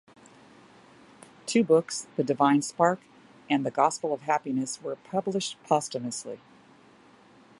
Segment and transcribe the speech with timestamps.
[1.45, 3.01] Two books, "The Divine Spark"
[3.51, 6.39] and "The Gospel of Happiness" were published posthumously.